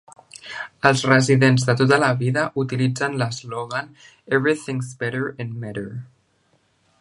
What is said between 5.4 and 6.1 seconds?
in Metter".